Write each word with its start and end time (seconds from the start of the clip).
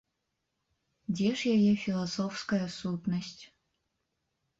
Дзе 1.17 1.27
ж 1.41 1.51
яе 1.57 1.73
філасофская 1.83 2.59
сутнасць? 2.79 3.37